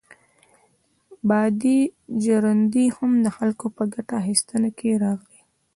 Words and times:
بادي 1.27 1.79
ژرندې 2.23 2.85
هم 2.97 3.11
د 3.25 3.27
خلکو 3.37 3.65
په 3.75 3.83
ګټه 3.93 4.13
اخیستنه 4.21 4.69
کې 4.77 4.89
راغلې. 5.03 5.41